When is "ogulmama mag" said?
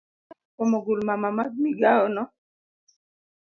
0.77-1.51